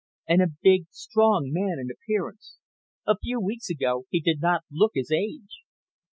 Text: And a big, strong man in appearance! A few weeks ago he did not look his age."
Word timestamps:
And 0.27 0.41
a 0.41 0.47
big, 0.63 0.87
strong 0.89 1.51
man 1.53 1.77
in 1.77 1.91
appearance! 1.91 2.57
A 3.05 3.15
few 3.19 3.39
weeks 3.39 3.69
ago 3.69 4.07
he 4.09 4.19
did 4.19 4.41
not 4.41 4.63
look 4.71 4.93
his 4.95 5.11
age." 5.11 5.61